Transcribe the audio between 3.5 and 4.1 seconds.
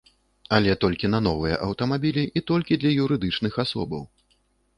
асобаў.